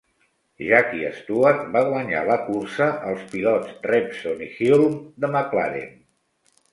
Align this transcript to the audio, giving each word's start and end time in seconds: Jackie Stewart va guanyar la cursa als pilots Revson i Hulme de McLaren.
Jackie 0.67 1.09
Stewart 1.17 1.59
va 1.75 1.83
guanyar 1.89 2.23
la 2.29 2.37
cursa 2.47 2.87
als 3.09 3.21
pilots 3.33 3.75
Revson 3.91 4.41
i 4.47 4.49
Hulme 4.55 4.99
de 5.25 5.31
McLaren. 5.37 5.93